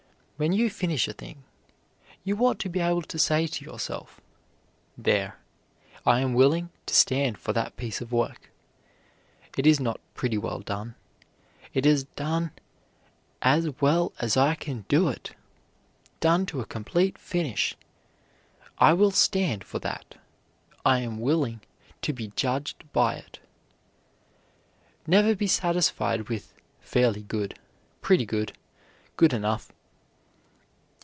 When 0.37 0.53
you 0.53 0.71
finish 0.71 1.07
a 1.07 1.13
thing 1.13 1.43
you 2.23 2.35
ought 2.37 2.57
to 2.61 2.67
be 2.67 2.79
able 2.79 3.03
to 3.03 3.19
say 3.19 3.45
to 3.45 3.63
yourself: 3.63 4.19
"There, 4.97 5.37
I 6.03 6.19
am 6.21 6.33
willing 6.33 6.71
to 6.87 6.95
stand 6.95 7.37
for 7.37 7.53
that 7.53 7.77
piece 7.77 8.01
of 8.01 8.11
work. 8.11 8.49
It 9.55 9.67
is 9.67 9.79
not 9.79 9.99
pretty 10.15 10.39
well 10.39 10.61
done; 10.61 10.95
it 11.75 11.85
is 11.85 12.05
done 12.15 12.53
as 13.43 13.69
well 13.81 14.13
as 14.17 14.35
I 14.35 14.55
can 14.55 14.83
do 14.87 15.09
it; 15.09 15.35
done 16.21 16.47
to 16.47 16.59
a 16.59 16.65
complete 16.65 17.19
finish. 17.19 17.75
I 18.79 18.93
will 18.93 19.11
stand 19.11 19.63
for 19.63 19.77
that. 19.81 20.15
I 20.83 21.01
am 21.01 21.19
willing 21.19 21.61
to 22.01 22.13
be 22.13 22.29
judged 22.29 22.91
by 22.93 23.13
it." 23.13 23.37
Never 25.05 25.35
be 25.35 25.45
satisfied 25.45 26.29
with 26.29 26.55
"fairly 26.79 27.21
good," 27.21 27.59
"pretty 28.01 28.25
good," 28.25 28.57
"good 29.17 29.33
enough." 29.33 29.71